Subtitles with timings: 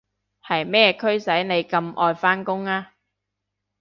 [0.43, 2.93] 係咩驅使你咁愛返工啊？